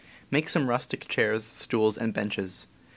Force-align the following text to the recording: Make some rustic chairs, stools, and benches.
Make 0.31 0.49
some 0.49 0.67
rustic 0.67 1.07
chairs, 1.07 1.45
stools, 1.45 1.95
and 1.95 2.11
benches. 2.11 2.65